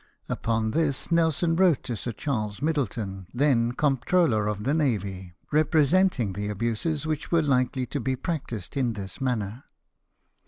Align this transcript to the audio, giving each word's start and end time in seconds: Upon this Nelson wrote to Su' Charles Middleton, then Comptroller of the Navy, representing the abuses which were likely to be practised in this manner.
Upon 0.27 0.71
this 0.71 1.11
Nelson 1.11 1.55
wrote 1.55 1.83
to 1.83 1.95
Su' 1.95 2.13
Charles 2.13 2.59
Middleton, 2.59 3.27
then 3.35 3.73
Comptroller 3.73 4.47
of 4.47 4.63
the 4.63 4.73
Navy, 4.73 5.35
representing 5.51 6.33
the 6.33 6.47
abuses 6.49 7.05
which 7.05 7.31
were 7.31 7.43
likely 7.43 7.85
to 7.85 7.99
be 7.99 8.15
practised 8.15 8.75
in 8.75 8.93
this 8.93 9.21
manner. 9.21 9.63